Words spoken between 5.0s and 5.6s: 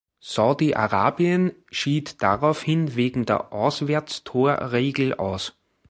aus.